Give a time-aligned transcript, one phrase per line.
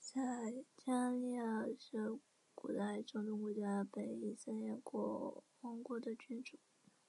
[0.00, 0.20] 撒
[0.84, 2.18] 迦利雅是
[2.56, 4.76] 古代中东国家北以色列
[5.60, 6.58] 王国的君主。